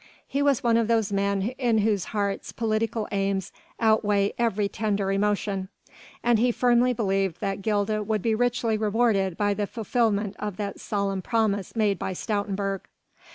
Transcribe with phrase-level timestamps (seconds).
[0.27, 5.69] He was one of those men in whose hearts political aims outweigh every tender emotion,
[6.23, 10.79] and he firmly believed that Gilda would be richly rewarded by the fulfilment of that
[10.79, 12.79] solemn promise made by Stoutenburg.